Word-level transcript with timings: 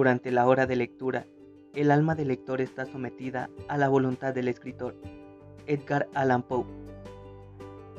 durante 0.00 0.30
la 0.30 0.46
hora 0.46 0.66
de 0.66 0.76
lectura, 0.76 1.26
el 1.74 1.90
alma 1.90 2.14
del 2.14 2.28
lector 2.28 2.62
está 2.62 2.86
sometida 2.86 3.50
a 3.68 3.76
la 3.76 3.90
voluntad 3.90 4.32
del 4.32 4.48
escritor. 4.48 4.96
Edgar 5.66 6.08
Allan 6.14 6.42
Poe. 6.42 6.64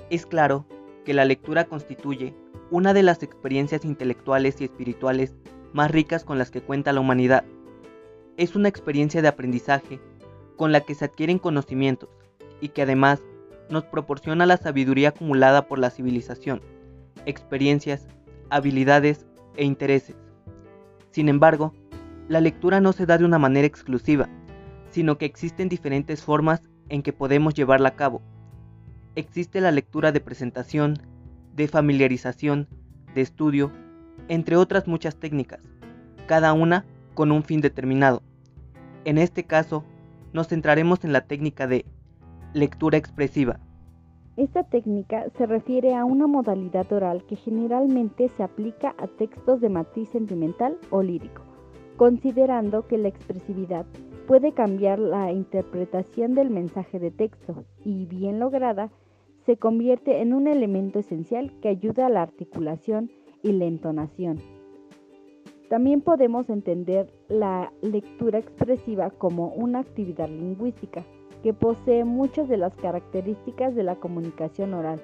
Es 0.10 0.26
claro 0.26 0.66
que 1.06 1.14
la 1.14 1.26
lectura 1.26 1.66
constituye 1.66 2.34
una 2.72 2.96
de 2.96 3.04
las 3.04 3.22
experiencias 3.22 3.86
intelectuales 3.86 4.60
y 4.60 4.64
espirituales 4.64 5.36
más 5.74 5.92
ricas 5.92 6.24
con 6.24 6.40
las 6.40 6.50
que 6.50 6.64
cuenta 6.64 6.92
la 6.92 7.02
humanidad. 7.02 7.44
Es 8.36 8.56
una 8.56 8.68
experiencia 8.68 9.22
de 9.22 9.28
aprendizaje 9.28 10.00
con 10.58 10.72
la 10.72 10.82
que 10.82 10.96
se 10.96 11.06
adquieren 11.06 11.38
conocimientos 11.38 12.10
y 12.62 12.70
que 12.70 12.82
además 12.82 13.22
nos 13.70 13.84
proporciona 13.84 14.48
la 14.48 14.58
sabiduría 14.58 15.10
acumulada 15.10 15.68
por 15.68 15.78
la 15.78 15.92
civilización, 15.92 16.64
experiencias, 17.28 18.08
habilidades 18.50 19.28
e 19.56 19.66
intereses. 19.66 20.16
Sin 21.12 21.28
embargo, 21.28 21.74
la 22.32 22.40
lectura 22.40 22.80
no 22.80 22.94
se 22.94 23.06
da 23.06 23.18
de 23.18 23.26
una 23.26 23.40
manera 23.40 23.68
exclusiva, 23.68 24.30
sino 24.90 25.18
que 25.18 25.26
existen 25.26 25.68
diferentes 25.68 26.24
formas 26.24 26.62
en 26.88 27.04
que 27.04 27.12
podemos 27.12 27.54
llevarla 27.54 27.90
a 27.90 27.96
cabo. 27.98 28.22
Existe 29.16 29.60
la 29.60 29.70
lectura 29.72 30.14
de 30.14 30.22
presentación, 30.22 30.98
de 31.58 31.68
familiarización, 31.68 32.70
de 33.14 33.20
estudio, 33.20 33.74
entre 34.30 34.56
otras 34.56 34.88
muchas 34.88 35.18
técnicas, 35.18 35.60
cada 36.26 36.54
una 36.54 36.86
con 37.16 37.34
un 37.34 37.44
fin 37.44 37.60
determinado. 37.60 38.24
En 39.04 39.18
este 39.18 39.44
caso, 39.44 39.84
nos 40.32 40.48
centraremos 40.48 41.04
en 41.04 41.12
la 41.12 41.26
técnica 41.28 41.68
de 41.68 41.84
lectura 42.54 42.98
expresiva. 42.98 43.60
Esta 44.38 44.64
técnica 44.64 45.26
se 45.38 45.46
refiere 45.48 45.96
a 45.96 46.06
una 46.06 46.28
modalidad 46.28 46.90
oral 46.94 47.26
que 47.26 47.36
generalmente 47.36 48.30
se 48.30 48.42
aplica 48.42 48.96
a 48.98 49.08
textos 49.08 49.60
de 49.60 49.68
matiz 49.68 50.08
sentimental 50.08 50.78
o 50.92 51.04
lírico, 51.04 51.51
considerando 52.02 52.88
que 52.88 52.98
la 52.98 53.10
expresividad 53.10 53.86
puede 54.26 54.54
cambiar 54.54 54.98
la 54.98 55.32
interpretación 55.32 56.34
del 56.34 56.50
mensaje 56.50 56.98
de 56.98 57.12
texto 57.12 57.64
y, 57.86 58.08
bien 58.08 58.40
lograda, 58.40 58.90
se 59.46 59.58
convierte 59.58 60.20
en 60.20 60.34
un 60.34 60.48
elemento 60.48 60.98
esencial 60.98 61.54
que 61.62 61.70
ayuda 61.70 62.08
a 62.08 62.10
la 62.10 62.24
articulación 62.24 63.12
y 63.44 63.52
la 63.52 63.66
entonación. 63.66 64.40
También 65.70 66.02
podemos 66.02 66.50
entender 66.50 67.14
la 67.30 67.72
lectura 67.84 68.40
expresiva 68.40 69.12
como 69.12 69.50
una 69.50 69.82
actividad 69.82 70.28
lingüística 70.28 71.04
que 71.44 71.54
posee 71.54 72.04
muchas 72.04 72.50
de 72.50 72.58
las 72.58 72.76
características 72.78 73.76
de 73.76 73.84
la 73.84 73.98
comunicación 73.98 74.74
oral, 74.74 75.00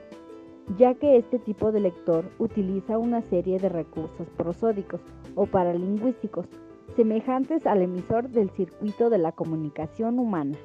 ya 0.80 0.95
que 0.95 1.17
este 1.17 1.38
tipo 1.38 1.72
de 1.72 1.82
lector 1.82 2.26
utiliza 2.39 2.98
una 2.98 3.22
serie 3.22 3.59
de 3.59 3.70
recursos 3.70 4.28
prosódicos 4.36 5.02
o 5.36 5.45
paralingüísticos 5.45 6.48
semejantes 6.98 7.67
al 7.67 7.84
emisor 7.84 8.28
del 8.30 8.50
circuito 8.50 9.12
de 9.12 9.20
la 9.20 9.31
comunicación 9.31 10.17
humana. 10.17 10.58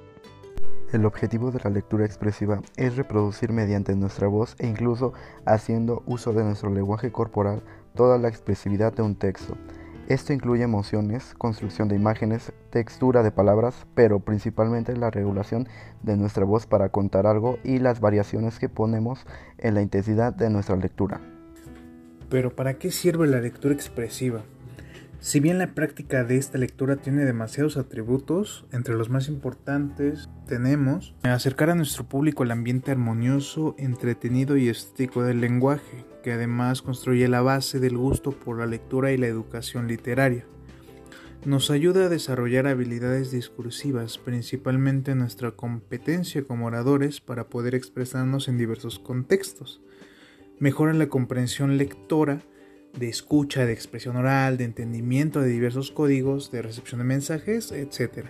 El 0.91 1.05
objetivo 1.05 1.51
de 1.51 1.61
la 1.63 1.69
lectura 1.69 2.07
expresiva 2.07 2.63
es 2.77 2.97
reproducir 2.97 3.53
mediante 3.53 3.95
nuestra 3.95 4.29
voz 4.29 4.57
e 4.59 4.67
incluso 4.67 5.13
haciendo 5.45 6.03
uso 6.07 6.33
de 6.33 6.43
nuestro 6.43 6.71
lenguaje 6.71 7.13
corporal 7.13 7.63
toda 7.95 8.17
la 8.17 8.29
expresividad 8.29 8.95
de 8.95 9.03
un 9.03 9.15
texto. 9.15 9.59
Esto 10.09 10.33
incluye 10.33 10.65
emociones, 10.65 11.35
construcción 11.37 11.89
de 11.89 11.97
imágenes, 11.97 12.53
textura 12.71 13.23
de 13.23 13.31
palabras, 13.31 13.87
pero 13.95 14.19
principalmente 14.21 14.97
la 14.97 15.11
regulación 15.11 15.69
de 16.03 16.17
nuestra 16.17 16.47
voz 16.47 16.67
para 16.67 16.89
contar 16.89 17.27
algo 17.27 17.59
y 17.63 17.79
las 17.79 18.01
variaciones 18.01 18.59
que 18.59 18.71
ponemos 18.71 19.27
en 19.59 19.75
la 19.75 19.83
intensidad 19.83 20.33
de 20.33 20.49
nuestra 20.49 20.77
lectura. 20.77 21.21
Pero 22.31 22.57
¿para 22.57 22.79
qué 22.79 22.91
sirve 22.91 23.27
la 23.27 23.41
lectura 23.41 23.75
expresiva? 23.75 24.43
Si 25.23 25.39
bien 25.39 25.57
la 25.59 25.73
práctica 25.73 26.25
de 26.25 26.37
esta 26.37 26.59
lectura 26.59 26.97
tiene 26.97 27.25
demasiados 27.25 27.77
atributos, 27.77 28.67
entre 28.73 28.97
los 28.97 29.09
más 29.09 29.29
importantes 29.29 30.29
tenemos 30.49 31.15
acercar 31.23 31.71
a 31.71 31.77
nuestro 31.77 32.09
público 32.09 32.43
el 32.43 32.51
ambiente 32.51 32.91
armonioso, 32.91 33.77
entretenido 33.79 34.57
y 34.57 34.69
estético 34.69 35.23
del 35.23 35.41
lenguaje, 35.41 36.05
que 36.25 36.33
además 36.33 36.83
construye 36.83 37.29
la 37.29 37.41
base 37.41 37.79
del 37.79 37.97
gusto 37.97 38.33
por 38.33 38.59
la 38.59 38.67
lectura 38.67 39.13
y 39.13 39.17
la 39.17 39.29
educación 39.29 39.87
literaria. 39.87 40.45
Nos 41.45 41.71
ayuda 41.71 42.07
a 42.07 42.09
desarrollar 42.09 42.67
habilidades 42.67 43.31
discursivas, 43.31 44.19
principalmente 44.19 45.15
nuestra 45.15 45.53
competencia 45.53 46.43
como 46.43 46.67
oradores 46.67 47.21
para 47.21 47.49
poder 47.49 47.77
expresarnos 47.77 48.49
en 48.49 48.59
diversos 48.59 48.99
contextos. 48.99 49.83
Mejora 50.59 50.93
la 50.95 51.07
comprensión 51.07 51.79
lectora, 51.79 52.43
de 52.99 53.09
escucha, 53.09 53.65
de 53.67 53.73
expresión 53.73 54.17
oral, 54.17 54.57
de 54.57 54.65
entendimiento 54.65 55.41
de 55.41 55.49
diversos 55.49 55.91
códigos, 55.91 56.51
de 56.51 56.63
recepción 56.63 56.99
de 56.99 57.05
mensajes, 57.05 57.73
etc. 57.73 58.27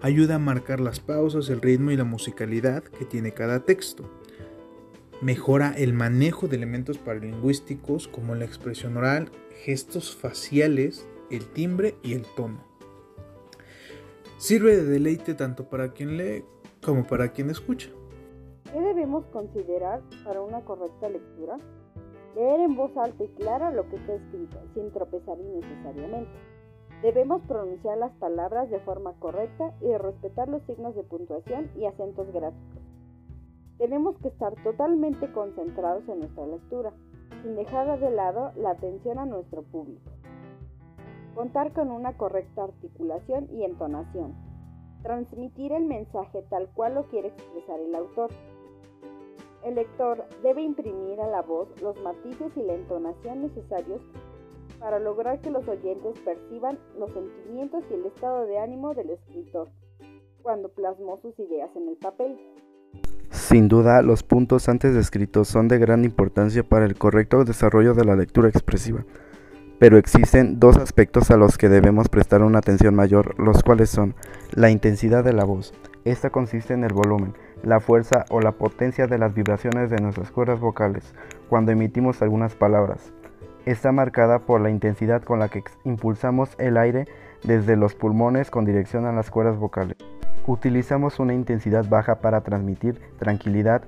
Ayuda 0.00 0.36
a 0.36 0.38
marcar 0.38 0.80
las 0.80 1.00
pausas, 1.00 1.48
el 1.48 1.60
ritmo 1.60 1.90
y 1.90 1.96
la 1.96 2.04
musicalidad 2.04 2.82
que 2.84 3.04
tiene 3.04 3.32
cada 3.32 3.64
texto. 3.64 4.10
Mejora 5.20 5.72
el 5.76 5.92
manejo 5.92 6.46
de 6.48 6.56
elementos 6.56 6.98
paralingüísticos 6.98 8.08
como 8.08 8.34
la 8.34 8.44
expresión 8.44 8.96
oral, 8.96 9.30
gestos 9.64 10.14
faciales, 10.14 11.06
el 11.30 11.46
timbre 11.46 11.96
y 12.02 12.12
el 12.12 12.22
tono. 12.36 12.64
Sirve 14.38 14.76
de 14.76 14.84
deleite 14.84 15.34
tanto 15.34 15.68
para 15.68 15.92
quien 15.92 16.18
lee 16.18 16.44
como 16.82 17.06
para 17.06 17.32
quien 17.32 17.48
escucha. 17.50 17.88
¿Qué 18.70 18.80
debemos 18.80 19.24
considerar 19.26 20.02
para 20.24 20.42
una 20.42 20.60
correcta 20.60 21.08
lectura? 21.08 21.56
Leer 22.36 22.60
en 22.60 22.76
voz 22.76 22.94
alta 22.98 23.24
y 23.24 23.28
clara 23.28 23.70
lo 23.70 23.88
que 23.88 23.96
está 23.96 24.12
escrito, 24.12 24.58
sin 24.74 24.92
tropezar 24.92 25.38
innecesariamente. 25.40 26.30
Debemos 27.00 27.40
pronunciar 27.48 27.96
las 27.96 28.12
palabras 28.16 28.68
de 28.68 28.78
forma 28.80 29.14
correcta 29.20 29.72
y 29.80 29.96
respetar 29.96 30.46
los 30.46 30.62
signos 30.64 30.94
de 30.94 31.02
puntuación 31.02 31.70
y 31.78 31.86
acentos 31.86 32.30
gráficos. 32.34 32.82
Tenemos 33.78 34.18
que 34.18 34.28
estar 34.28 34.54
totalmente 34.62 35.32
concentrados 35.32 36.06
en 36.10 36.18
nuestra 36.18 36.46
lectura, 36.46 36.92
sin 37.42 37.56
dejar 37.56 37.98
de 37.98 38.10
lado 38.10 38.52
la 38.56 38.72
atención 38.72 39.18
a 39.18 39.24
nuestro 39.24 39.62
público. 39.62 40.10
Contar 41.34 41.72
con 41.72 41.90
una 41.90 42.18
correcta 42.18 42.64
articulación 42.64 43.48
y 43.50 43.64
entonación. 43.64 44.34
Transmitir 45.02 45.72
el 45.72 45.86
mensaje 45.86 46.42
tal 46.50 46.68
cual 46.74 46.96
lo 46.96 47.04
quiere 47.04 47.28
expresar 47.28 47.80
el 47.80 47.94
autor 47.94 48.28
el 49.66 49.74
lector 49.74 50.24
debe 50.44 50.62
imprimir 50.62 51.20
a 51.20 51.26
la 51.26 51.42
voz 51.42 51.68
los 51.82 52.00
matices 52.00 52.52
y 52.56 52.62
la 52.62 52.74
entonación 52.74 53.42
necesarios 53.42 54.00
para 54.78 55.00
lograr 55.00 55.40
que 55.40 55.50
los 55.50 55.66
oyentes 55.66 56.18
perciban 56.20 56.78
los 56.96 57.10
sentimientos 57.12 57.82
y 57.90 57.94
el 57.94 58.06
estado 58.06 58.46
de 58.46 58.58
ánimo 58.58 58.94
del 58.94 59.10
escritor 59.10 59.68
cuando 60.42 60.68
plasmó 60.68 61.16
sus 61.16 61.36
ideas 61.40 61.68
en 61.74 61.88
el 61.88 61.96
papel. 61.96 62.38
Sin 63.30 63.66
duda, 63.66 64.02
los 64.02 64.22
puntos 64.22 64.68
antes 64.68 64.94
descritos 64.94 65.48
son 65.48 65.66
de 65.66 65.78
gran 65.78 66.04
importancia 66.04 66.62
para 66.62 66.84
el 66.84 66.96
correcto 66.96 67.44
desarrollo 67.44 67.94
de 67.94 68.04
la 68.04 68.14
lectura 68.14 68.48
expresiva, 68.48 69.04
pero 69.80 69.98
existen 69.98 70.60
dos 70.60 70.76
aspectos 70.76 71.32
a 71.32 71.36
los 71.36 71.58
que 71.58 71.68
debemos 71.68 72.08
prestar 72.08 72.42
una 72.42 72.58
atención 72.58 72.94
mayor, 72.94 73.36
los 73.40 73.64
cuales 73.64 73.90
son 73.90 74.14
la 74.54 74.70
intensidad 74.70 75.24
de 75.24 75.32
la 75.32 75.44
voz. 75.44 75.74
Esta 76.04 76.30
consiste 76.30 76.72
en 76.72 76.84
el 76.84 76.92
volumen, 76.92 77.34
la 77.66 77.80
fuerza 77.80 78.24
o 78.30 78.40
la 78.40 78.52
potencia 78.52 79.08
de 79.08 79.18
las 79.18 79.34
vibraciones 79.34 79.90
de 79.90 80.00
nuestras 80.00 80.30
cuerdas 80.30 80.60
vocales 80.60 81.12
cuando 81.48 81.72
emitimos 81.72 82.22
algunas 82.22 82.54
palabras. 82.54 83.12
Está 83.64 83.90
marcada 83.90 84.38
por 84.38 84.60
la 84.60 84.70
intensidad 84.70 85.24
con 85.24 85.40
la 85.40 85.48
que 85.48 85.64
impulsamos 85.82 86.54
el 86.58 86.76
aire 86.76 87.08
desde 87.42 87.74
los 87.74 87.96
pulmones 87.96 88.52
con 88.52 88.64
dirección 88.64 89.04
a 89.04 89.12
las 89.12 89.32
cuerdas 89.32 89.58
vocales. 89.58 89.96
Utilizamos 90.46 91.18
una 91.18 91.34
intensidad 91.34 91.88
baja 91.88 92.20
para 92.20 92.42
transmitir 92.42 93.00
tranquilidad, 93.18 93.82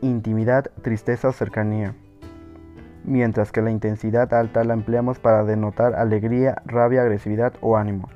intimidad, 0.00 0.72
tristeza 0.82 1.28
o 1.28 1.32
cercanía, 1.32 1.94
mientras 3.04 3.52
que 3.52 3.62
la 3.62 3.70
intensidad 3.70 4.34
alta 4.34 4.64
la 4.64 4.74
empleamos 4.74 5.20
para 5.20 5.44
denotar 5.44 5.94
alegría, 5.94 6.62
rabia, 6.66 7.02
agresividad 7.02 7.52
o 7.60 7.76
ánimo. 7.76 8.08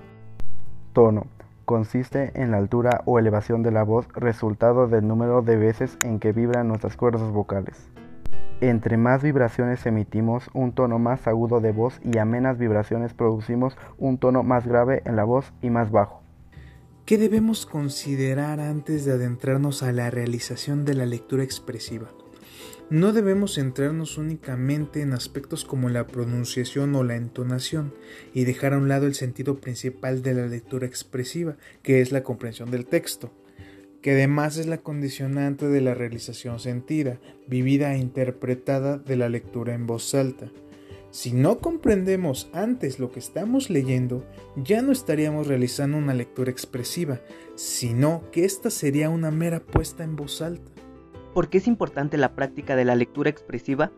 Tono 0.92 1.28
consiste 1.64 2.32
en 2.34 2.50
la 2.50 2.58
altura 2.58 3.02
o 3.04 3.18
elevación 3.18 3.62
de 3.62 3.70
la 3.70 3.82
voz 3.82 4.06
resultado 4.14 4.86
del 4.86 5.06
número 5.06 5.42
de 5.42 5.56
veces 5.56 5.98
en 6.02 6.20
que 6.20 6.32
vibran 6.32 6.68
nuestras 6.68 6.96
cuerdas 6.96 7.30
vocales. 7.30 7.88
Entre 8.60 8.96
más 8.96 9.22
vibraciones 9.22 9.84
emitimos 9.84 10.48
un 10.54 10.72
tono 10.72 10.98
más 10.98 11.26
agudo 11.26 11.60
de 11.60 11.72
voz 11.72 12.00
y 12.02 12.18
a 12.18 12.24
menos 12.24 12.56
vibraciones 12.56 13.12
producimos 13.12 13.76
un 13.98 14.18
tono 14.18 14.42
más 14.42 14.66
grave 14.66 15.02
en 15.04 15.16
la 15.16 15.24
voz 15.24 15.52
y 15.60 15.70
más 15.70 15.90
bajo. 15.90 16.22
¿Qué 17.04 17.18
debemos 17.18 17.66
considerar 17.66 18.60
antes 18.60 19.04
de 19.04 19.12
adentrarnos 19.12 19.82
a 19.82 19.92
la 19.92 20.10
realización 20.10 20.84
de 20.84 20.94
la 20.94 21.04
lectura 21.04 21.44
expresiva? 21.44 22.08
No 22.90 23.14
debemos 23.14 23.54
centrarnos 23.54 24.18
únicamente 24.18 25.00
en 25.00 25.14
aspectos 25.14 25.64
como 25.64 25.88
la 25.88 26.06
pronunciación 26.06 26.94
o 26.94 27.02
la 27.02 27.16
entonación 27.16 27.94
y 28.34 28.44
dejar 28.44 28.74
a 28.74 28.78
un 28.78 28.88
lado 28.88 29.06
el 29.06 29.14
sentido 29.14 29.56
principal 29.56 30.22
de 30.22 30.34
la 30.34 30.46
lectura 30.46 30.86
expresiva, 30.86 31.56
que 31.82 32.02
es 32.02 32.12
la 32.12 32.22
comprensión 32.22 32.70
del 32.70 32.84
texto, 32.84 33.32
que 34.02 34.10
además 34.10 34.58
es 34.58 34.66
la 34.66 34.82
condicionante 34.82 35.66
de 35.66 35.80
la 35.80 35.94
realización 35.94 36.60
sentida, 36.60 37.20
vivida 37.48 37.94
e 37.94 37.98
interpretada 37.98 38.98
de 38.98 39.16
la 39.16 39.30
lectura 39.30 39.72
en 39.72 39.86
voz 39.86 40.14
alta. 40.14 40.50
Si 41.10 41.32
no 41.32 41.60
comprendemos 41.60 42.50
antes 42.52 42.98
lo 42.98 43.10
que 43.10 43.20
estamos 43.20 43.70
leyendo, 43.70 44.26
ya 44.56 44.82
no 44.82 44.92
estaríamos 44.92 45.46
realizando 45.46 45.96
una 45.96 46.12
lectura 46.12 46.50
expresiva, 46.50 47.22
sino 47.54 48.24
que 48.30 48.44
esta 48.44 48.68
sería 48.68 49.08
una 49.08 49.30
mera 49.30 49.60
puesta 49.60 50.04
en 50.04 50.16
voz 50.16 50.42
alta. 50.42 50.73
¿Por 51.34 51.48
qué 51.48 51.58
es 51.58 51.66
importante 51.66 52.16
la 52.16 52.36
práctica 52.36 52.76
de 52.76 52.84
la 52.84 52.94
lectura 52.94 53.28
expresiva? 53.28 53.90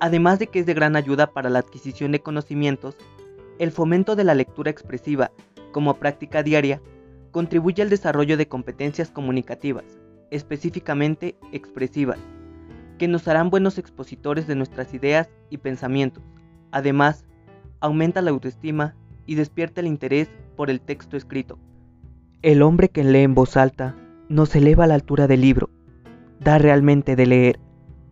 Además 0.00 0.40
de 0.40 0.48
que 0.48 0.58
es 0.58 0.66
de 0.66 0.74
gran 0.74 0.96
ayuda 0.96 1.28
para 1.28 1.50
la 1.50 1.60
adquisición 1.60 2.10
de 2.10 2.20
conocimientos, 2.20 2.96
el 3.60 3.70
fomento 3.70 4.16
de 4.16 4.24
la 4.24 4.34
lectura 4.34 4.72
expresiva 4.72 5.30
como 5.70 5.94
práctica 5.94 6.42
diaria 6.42 6.82
contribuye 7.30 7.80
al 7.80 7.90
desarrollo 7.90 8.36
de 8.36 8.48
competencias 8.48 9.12
comunicativas, 9.12 9.84
específicamente 10.32 11.36
expresivas, 11.52 12.18
que 12.98 13.06
nos 13.06 13.28
harán 13.28 13.48
buenos 13.48 13.78
expositores 13.78 14.48
de 14.48 14.56
nuestras 14.56 14.94
ideas 14.94 15.30
y 15.48 15.58
pensamientos. 15.58 16.24
Además, 16.72 17.24
aumenta 17.78 18.20
la 18.20 18.32
autoestima 18.32 18.96
y 19.26 19.36
despierta 19.36 19.80
el 19.80 19.86
interés 19.86 20.28
por 20.56 20.70
el 20.70 20.80
texto 20.80 21.16
escrito. 21.16 21.56
El 22.42 22.62
hombre 22.62 22.88
que 22.88 23.04
lee 23.04 23.20
en 23.20 23.34
voz 23.34 23.56
alta 23.56 23.94
nos 24.28 24.56
eleva 24.56 24.84
a 24.84 24.86
la 24.88 24.94
altura 24.94 25.28
del 25.28 25.42
libro. 25.42 25.70
Da 26.40 26.58
realmente 26.58 27.16
de 27.16 27.26
leer. 27.26 27.60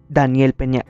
Daniel 0.09 0.53
Peña. 0.53 0.85